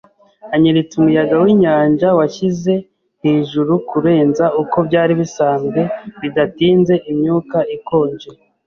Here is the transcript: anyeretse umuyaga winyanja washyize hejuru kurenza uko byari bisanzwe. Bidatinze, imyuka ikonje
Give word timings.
anyeretse 0.55 0.93
umuyaga 0.97 1.33
winyanja 1.43 2.07
washyize 2.19 2.73
hejuru 3.25 3.73
kurenza 3.89 4.45
uko 4.61 4.77
byari 4.87 5.13
bisanzwe. 5.21 5.79
Bidatinze, 6.21 6.93
imyuka 7.11 7.57
ikonje 7.75 8.29